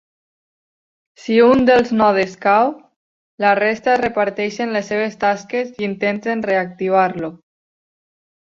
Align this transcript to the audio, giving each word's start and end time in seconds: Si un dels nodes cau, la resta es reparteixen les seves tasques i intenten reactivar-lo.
Si 1.25 1.35
un 1.47 1.59
dels 1.69 1.91
nodes 1.99 2.33
cau, 2.45 2.71
la 3.45 3.53
resta 3.61 3.93
es 3.97 4.01
reparteixen 4.03 4.75
les 4.79 4.91
seves 4.95 5.21
tasques 5.27 5.71
i 5.79 5.89
intenten 5.91 6.45
reactivar-lo. 6.51 7.33